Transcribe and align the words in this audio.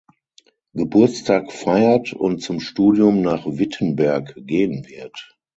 Geburtstag 0.73 1.51
feiert 1.51 2.11
und 2.11 2.41
zum 2.41 2.59
Studium 2.59 3.21
nach 3.21 3.45
Wittenberg 3.45 4.33
gehen 4.47 4.87
wird. 4.87 5.37